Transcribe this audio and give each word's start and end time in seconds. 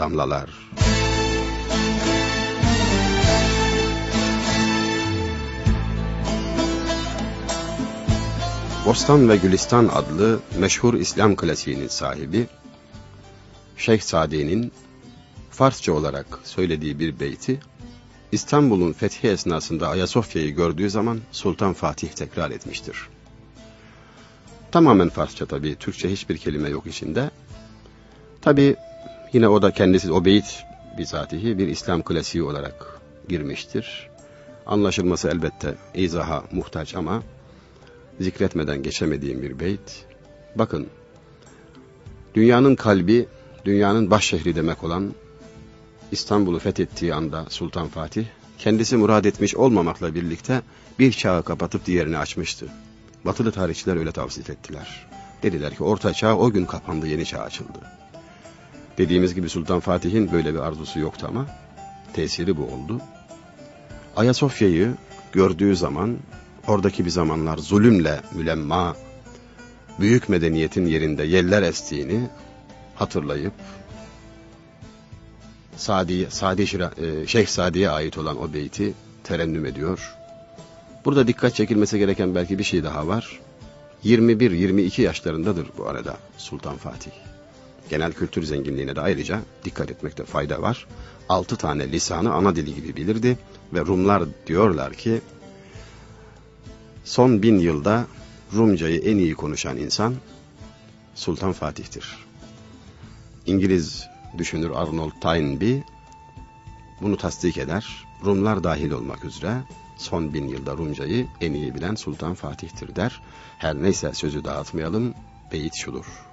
damlalar. 0.00 0.50
Bostan 8.86 9.28
ve 9.28 9.36
Gülistan 9.36 9.88
adlı 9.88 10.40
meşhur 10.58 10.94
İslam 10.94 11.36
klasiğinin 11.36 11.88
sahibi, 11.88 12.46
Şeyh 13.76 14.00
Sadi'nin 14.00 14.72
Farsça 15.50 15.92
olarak 15.92 16.26
söylediği 16.44 16.98
bir 16.98 17.20
beyti, 17.20 17.60
İstanbul'un 18.32 18.92
fethi 18.92 19.28
esnasında 19.28 19.88
Ayasofya'yı 19.88 20.54
gördüğü 20.54 20.90
zaman 20.90 21.20
Sultan 21.32 21.72
Fatih 21.72 22.08
tekrar 22.08 22.50
etmiştir. 22.50 22.96
Tamamen 24.72 25.08
Farsça 25.08 25.46
tabii, 25.46 25.76
Türkçe 25.76 26.12
hiçbir 26.12 26.38
kelime 26.38 26.68
yok 26.68 26.86
içinde. 26.86 27.30
Tabii 28.42 28.76
yine 29.32 29.48
o 29.48 29.62
da 29.62 29.70
kendisi, 29.70 30.12
o 30.12 30.24
beyit 30.24 30.64
bizatihi 30.98 31.58
bir 31.58 31.68
İslam 31.68 32.02
klasiği 32.02 32.44
olarak 32.44 33.00
girmiştir. 33.28 34.10
Anlaşılması 34.66 35.28
elbette 35.28 35.74
izaha 35.94 36.44
muhtaç 36.52 36.94
ama 36.94 37.22
zikretmeden 38.20 38.82
geçemediğim 38.82 39.42
bir 39.42 39.60
beyt. 39.60 40.06
Bakın, 40.54 40.86
dünyanın 42.34 42.76
kalbi, 42.76 43.28
dünyanın 43.64 44.10
baş 44.10 44.24
şehri 44.24 44.56
demek 44.56 44.84
olan 44.84 45.14
İstanbul'u 46.12 46.58
fethettiği 46.58 47.14
anda 47.14 47.46
Sultan 47.48 47.88
Fatih, 47.88 48.24
kendisi 48.58 48.96
murad 48.96 49.24
etmiş 49.24 49.56
olmamakla 49.56 50.14
birlikte 50.14 50.62
bir 50.98 51.12
çağı 51.12 51.42
kapatıp 51.42 51.86
diğerini 51.86 52.18
açmıştı. 52.18 52.66
Batılı 53.24 53.52
tarihçiler 53.52 53.96
öyle 53.96 54.12
tavsiye 54.12 54.44
ettiler. 54.48 55.06
Dediler 55.42 55.74
ki 55.74 55.84
orta 55.84 56.12
çağ 56.12 56.36
o 56.36 56.50
gün 56.50 56.64
kapandı, 56.64 57.06
yeni 57.06 57.26
çağ 57.26 57.40
açıldı. 57.40 57.99
Dediğimiz 58.98 59.34
gibi 59.34 59.48
Sultan 59.48 59.80
Fatih'in 59.80 60.32
böyle 60.32 60.54
bir 60.54 60.58
arzusu 60.58 61.00
yoktu 61.00 61.26
ama 61.28 61.46
tesiri 62.12 62.56
bu 62.56 62.62
oldu. 62.62 63.00
Ayasofya'yı 64.16 64.94
gördüğü 65.32 65.76
zaman 65.76 66.16
oradaki 66.68 67.04
bir 67.04 67.10
zamanlar 67.10 67.58
zulümle 67.58 68.20
mülemma 68.34 68.96
büyük 70.00 70.28
medeniyetin 70.28 70.86
yerinde 70.86 71.24
yeller 71.24 71.62
estiğini 71.62 72.20
hatırlayıp 72.94 73.52
Sadi, 75.76 76.26
Sadi 76.30 76.66
Şira, 76.66 76.90
e, 76.96 77.26
Şeyh 77.26 77.46
Sadi'ye 77.46 77.90
ait 77.90 78.18
olan 78.18 78.42
o 78.42 78.52
beyti 78.52 78.92
terennüm 79.24 79.66
ediyor. 79.66 80.14
Burada 81.04 81.26
dikkat 81.26 81.54
çekilmesi 81.54 81.98
gereken 81.98 82.34
belki 82.34 82.58
bir 82.58 82.64
şey 82.64 82.84
daha 82.84 83.06
var. 83.06 83.40
21-22 84.04 85.02
yaşlarındadır 85.02 85.66
bu 85.78 85.88
arada 85.88 86.16
Sultan 86.36 86.76
Fatih. 86.76 87.10
Genel 87.90 88.12
kültür 88.12 88.42
zenginliğine 88.42 88.96
de 88.96 89.00
ayrıca 89.00 89.40
dikkat 89.64 89.90
etmekte 89.90 90.24
fayda 90.24 90.62
var. 90.62 90.86
Altı 91.28 91.56
tane 91.56 91.92
lisanı 91.92 92.32
ana 92.32 92.56
dili 92.56 92.74
gibi 92.74 92.96
bilirdi 92.96 93.38
ve 93.74 93.80
Rumlar 93.80 94.22
diyorlar 94.46 94.94
ki 94.94 95.20
son 97.04 97.42
bin 97.42 97.58
yılda 97.58 98.06
Rumcayı 98.54 99.00
en 99.00 99.16
iyi 99.16 99.34
konuşan 99.34 99.76
insan 99.76 100.14
Sultan 101.14 101.52
Fatih'tir. 101.52 102.26
İngiliz 103.46 104.06
düşünür 104.38 104.70
Arnold 104.70 105.12
Toynbee 105.20 105.82
bunu 107.00 107.16
tasdik 107.16 107.58
eder. 107.58 108.04
Rumlar 108.24 108.64
dahil 108.64 108.90
olmak 108.90 109.24
üzere 109.24 109.62
son 109.96 110.34
bin 110.34 110.48
yılda 110.48 110.72
Rumcayı 110.76 111.26
en 111.40 111.52
iyi 111.52 111.74
bilen 111.74 111.94
Sultan 111.94 112.34
Fatih'tir 112.34 112.96
der. 112.96 113.22
Her 113.58 113.82
neyse 113.82 114.14
sözü 114.14 114.44
dağıtmayalım. 114.44 115.14
Beyit 115.52 115.74
şudur. 115.74 116.29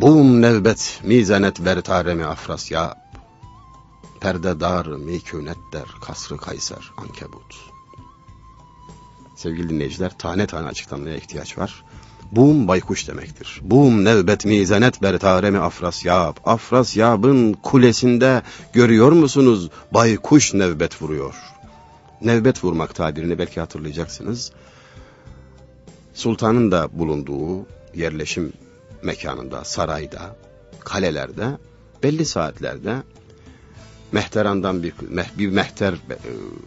Bum 0.00 0.42
nevbet 0.42 1.00
mizanet 1.04 1.60
bertaremi 1.64 2.24
afrasyab. 2.24 2.96
Perdedar 4.20 4.86
mikünet 4.86 5.56
der 5.72 5.88
kasrı 6.06 6.36
kayser 6.36 6.92
ankebut. 6.96 7.56
Sevgili 9.36 9.68
dinleyiciler 9.68 10.18
tane 10.18 10.46
tane 10.46 10.68
açıklanmaya 10.68 11.16
ihtiyaç 11.16 11.58
var. 11.58 11.84
Bum 12.32 12.68
baykuş 12.68 13.08
demektir. 13.08 13.60
Bum 13.62 14.04
nevbet 14.04 14.44
mizanet 14.44 15.02
bertaremi 15.02 15.58
afrasyab. 15.58 16.36
Afrasyab'ın 16.44 17.52
kulesinde 17.52 18.42
görüyor 18.72 19.12
musunuz? 19.12 19.70
Baykuş 19.94 20.54
nevbet 20.54 21.02
vuruyor. 21.02 21.34
Nevbet 22.22 22.64
vurmak 22.64 22.94
tabirini 22.94 23.38
belki 23.38 23.60
hatırlayacaksınız. 23.60 24.52
Sultanın 26.14 26.70
da 26.70 26.98
bulunduğu 26.98 27.66
yerleşim 27.94 28.52
mekanında, 29.02 29.64
sarayda, 29.64 30.36
kalelerde 30.80 31.58
belli 32.02 32.24
saatlerde 32.24 32.96
mehterandan 34.12 34.82
bir, 34.82 34.92
bir 35.38 35.48
mehter 35.48 35.92
e, 35.92 36.16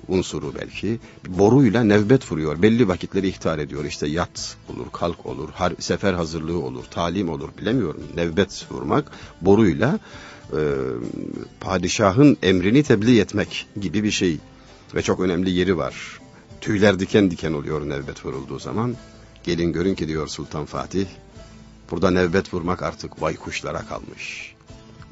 unsuru 0.08 0.56
belki 0.56 1.00
boruyla 1.28 1.84
nevbet 1.84 2.32
vuruyor. 2.32 2.62
Belli 2.62 2.88
vakitleri 2.88 3.28
ihtar 3.28 3.60
ediyor. 3.60 3.86
İşte 3.86 4.08
yat 4.08 4.58
olur, 4.70 4.86
kalk 4.94 5.26
olur, 5.26 5.50
har, 5.54 5.74
sefer 5.80 6.14
hazırlığı 6.14 6.60
olur, 6.60 6.84
talim 6.84 7.30
olur 7.30 7.50
bilemiyorum. 7.62 8.04
Nevbet 8.16 8.66
vurmak 8.72 9.12
boruyla 9.42 10.00
e, 10.52 10.60
padişahın 11.60 12.38
emrini 12.44 12.84
tebliğ 12.84 13.20
etmek 13.20 13.68
gibi 13.82 14.04
bir 14.04 14.12
şey. 14.12 14.38
Ve 14.96 15.02
çok 15.02 15.20
önemli 15.20 15.52
yeri 15.52 15.78
var. 15.78 16.20
Tüyler 16.62 17.00
diken 17.00 17.32
diken 17.32 17.54
oluyor 17.54 17.90
nevbet 17.90 18.26
vurulduğu 18.26 18.60
zaman. 18.60 18.96
Gelin 19.44 19.74
görün 19.74 19.96
ki 19.96 20.08
diyor 20.08 20.28
Sultan 20.28 20.66
Fatih. 20.66 21.06
Burada 21.94 22.12
nevbet 22.12 22.54
vurmak 22.54 22.84
artık 22.84 23.22
baykuşlara 23.22 23.82
kalmış. 23.82 24.56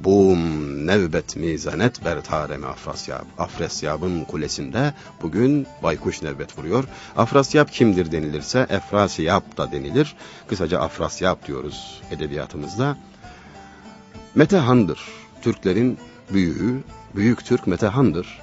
Bum 0.00 0.86
nevbet 0.86 1.36
mizanet 1.36 2.04
bertareme 2.04 2.66
Afrasyab. 2.66 3.24
Afrasyab'ın 3.38 4.24
kulesinde 4.24 4.94
bugün 5.22 5.66
baykuş 5.82 6.22
nevbet 6.22 6.58
vuruyor. 6.58 6.84
Afrasyab 7.16 7.68
kimdir 7.68 8.12
denilirse 8.12 8.66
Efrasyab 8.68 9.56
da 9.56 9.72
denilir. 9.72 10.16
Kısaca 10.48 10.80
Afrasyab 10.80 11.46
diyoruz 11.46 12.02
edebiyatımızda. 12.10 12.96
Metehan'dır. 14.34 15.00
Türklerin 15.42 15.98
büyüğü, 16.32 16.82
büyük 17.16 17.44
Türk 17.44 17.66
Metehan'dır. 17.66 18.40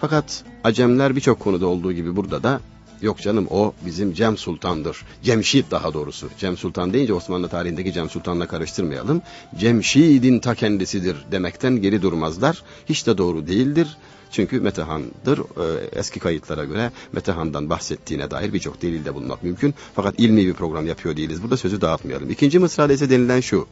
Fakat 0.00 0.44
Acemler 0.64 1.16
birçok 1.16 1.40
konuda 1.40 1.66
olduğu 1.66 1.92
gibi 1.92 2.16
burada 2.16 2.42
da 2.42 2.60
Yok 3.02 3.18
canım 3.18 3.46
o 3.50 3.72
bizim 3.86 4.14
Cem 4.14 4.36
Sultan'dır. 4.36 5.04
Cemşid 5.22 5.64
daha 5.70 5.94
doğrusu. 5.94 6.28
Cem 6.38 6.56
Sultan 6.56 6.92
deyince 6.92 7.14
Osmanlı 7.14 7.48
tarihindeki 7.48 7.92
Cem 7.92 8.10
Sultan'la 8.10 8.48
karıştırmayalım. 8.48 9.22
Cemşid'in 9.58 10.38
ta 10.38 10.54
kendisidir 10.54 11.16
demekten 11.32 11.82
geri 11.82 12.02
durmazlar. 12.02 12.62
Hiç 12.88 13.06
de 13.06 13.18
doğru 13.18 13.46
değildir. 13.46 13.96
Çünkü 14.30 14.60
Metehan'dır. 14.60 15.38
Ee, 15.38 15.88
eski 15.92 16.20
kayıtlara 16.20 16.64
göre 16.64 16.92
Metehan'dan 17.12 17.70
bahsettiğine 17.70 18.30
dair 18.30 18.52
birçok 18.52 18.82
delil 18.82 19.04
de 19.04 19.14
bulmak 19.14 19.42
mümkün. 19.42 19.74
Fakat 19.94 20.14
ilmi 20.18 20.46
bir 20.46 20.54
program 20.54 20.86
yapıyor 20.86 21.16
değiliz. 21.16 21.42
Burada 21.42 21.56
sözü 21.56 21.80
dağıtmayalım. 21.80 22.30
İkinci 22.30 22.58
mısrada 22.58 22.92
ise 22.92 23.10
denilen 23.10 23.40
şu. 23.40 23.66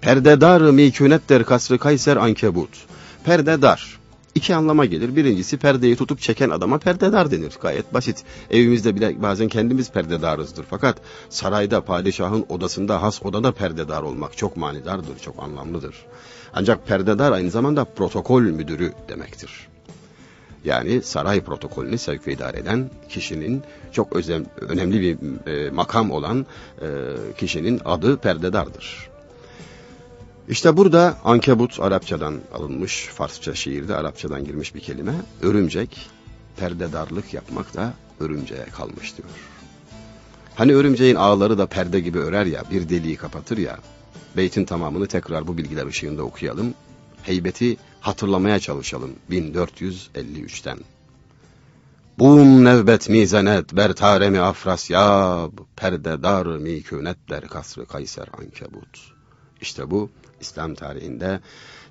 Perdedar 0.00 0.60
mikünet 0.60 1.28
der 1.28 1.44
kasrı 1.44 1.78
kayser 1.78 2.16
ankebut. 2.16 2.70
Perdedar 3.24 4.01
iki 4.34 4.54
anlama 4.54 4.84
gelir. 4.84 5.16
Birincisi 5.16 5.56
perdeyi 5.56 5.96
tutup 5.96 6.20
çeken 6.20 6.50
adama 6.50 6.78
perdedar 6.78 7.30
denir. 7.30 7.52
Gayet 7.62 7.94
basit. 7.94 8.24
Evimizde 8.50 8.96
bile 8.96 9.22
bazen 9.22 9.48
kendimiz 9.48 9.90
perdedarızdır. 9.90 10.64
Fakat 10.70 10.96
sarayda 11.28 11.84
padişahın 11.84 12.46
odasında 12.48 13.02
has 13.02 13.22
odada 13.22 13.52
perdedar 13.52 14.02
olmak 14.02 14.36
çok 14.36 14.56
manidardır, 14.56 15.18
çok 15.18 15.42
anlamlıdır. 15.42 15.96
Ancak 16.54 16.86
perdedar 16.86 17.32
aynı 17.32 17.50
zamanda 17.50 17.84
protokol 17.84 18.42
müdürü 18.42 18.92
demektir. 19.08 19.68
Yani 20.64 21.02
saray 21.02 21.40
protokolünü 21.40 21.98
sevk 21.98 22.26
ve 22.26 22.32
idare 22.32 22.58
eden 22.58 22.90
kişinin 23.08 23.62
çok 23.92 24.16
özel, 24.16 24.44
önemli 24.60 25.00
bir 25.00 25.16
e, 25.50 25.70
makam 25.70 26.10
olan 26.10 26.46
e, 26.82 26.86
kişinin 27.36 27.80
adı 27.84 28.16
perdedardır. 28.16 29.11
İşte 30.48 30.76
burada 30.76 31.18
ankebut 31.24 31.80
Arapçadan 31.80 32.40
alınmış, 32.54 33.06
Farsça 33.14 33.54
şiirde 33.54 33.96
Arapçadan 33.96 34.44
girmiş 34.44 34.74
bir 34.74 34.80
kelime. 34.80 35.14
Örümcek, 35.42 36.10
perdedarlık 36.56 37.34
yapmak 37.34 37.74
da 37.74 37.94
örümceğe 38.20 38.64
kalmış 38.64 39.16
diyor. 39.16 39.28
Hani 40.54 40.74
örümceğin 40.74 41.14
ağları 41.14 41.58
da 41.58 41.66
perde 41.66 42.00
gibi 42.00 42.18
örer 42.18 42.46
ya, 42.46 42.64
bir 42.70 42.88
deliği 42.88 43.16
kapatır 43.16 43.58
ya. 43.58 43.78
Beytin 44.36 44.64
tamamını 44.64 45.06
tekrar 45.06 45.46
bu 45.46 45.58
bilgiler 45.58 45.86
ışığında 45.86 46.22
okuyalım. 46.22 46.74
Heybeti 47.22 47.76
hatırlamaya 48.00 48.58
çalışalım 48.58 49.10
1453'ten. 49.30 50.78
Bum 52.18 52.64
nevbet 52.64 53.08
mizenet 53.08 53.76
bertaremi 53.76 54.40
afrasyab 54.40 55.52
perdedar 55.76 56.46
mikünet 56.46 57.30
der 57.30 57.48
kasrı 57.48 57.86
kayser 57.86 58.28
ankebut. 58.38 59.12
İşte 59.62 59.90
bu 59.90 60.10
İslam 60.40 60.74
tarihinde, 60.74 61.40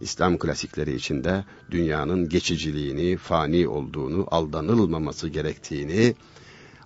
İslam 0.01 0.37
klasikleri 0.37 0.95
içinde 0.95 1.45
dünyanın 1.71 2.29
geçiciliğini, 2.29 3.17
fani 3.17 3.67
olduğunu, 3.67 4.27
aldanılmaması 4.31 5.27
gerektiğini, 5.29 6.15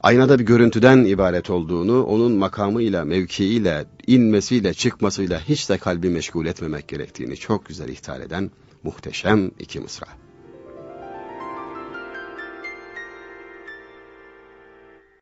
aynada 0.03 0.39
bir 0.39 0.45
görüntüden 0.45 1.05
ibaret 1.05 1.49
olduğunu, 1.49 2.03
onun 2.03 2.31
makamıyla, 2.31 3.05
mevkiiyle, 3.05 3.85
inmesiyle, 4.07 4.73
çıkmasıyla 4.73 5.39
hiç 5.39 5.69
de 5.69 5.77
kalbi 5.77 6.09
meşgul 6.09 6.45
etmemek 6.45 6.87
gerektiğini 6.87 7.37
çok 7.37 7.65
güzel 7.65 7.89
ihtar 7.89 8.21
eden 8.21 8.51
muhteşem 8.83 9.51
iki 9.59 9.79
mısra. 9.79 10.24